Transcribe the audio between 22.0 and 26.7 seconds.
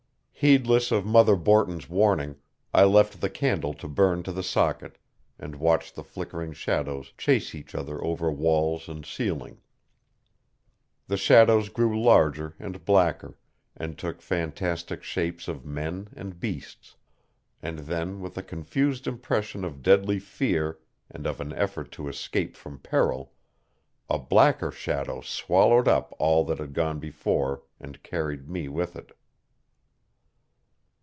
escape from peril, a blacker shadow swallowed up all that